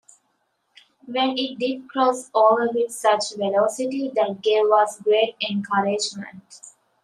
When 1.05 1.37
it 1.37 1.59
did 1.59 1.87
cross 1.87 2.31
over 2.33 2.69
with 2.73 2.89
such 2.89 3.35
velocity 3.35 4.09
that 4.15 4.41
gave 4.41 4.65
us 4.71 4.99
great 4.99 5.35
encouragement. 5.47 6.73